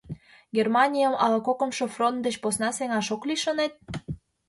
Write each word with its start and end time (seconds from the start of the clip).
—Германийым 0.55 1.13
ала 1.23 1.39
кокымшо 1.47 1.85
фронт 1.95 2.19
деч 2.25 2.35
посна 2.43 2.69
сеҥаш 2.77 3.07
ок 3.15 3.21
лий, 3.27 3.39
шонет? 3.43 3.73